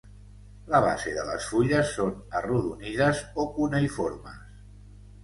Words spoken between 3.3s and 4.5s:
o cuneïformes.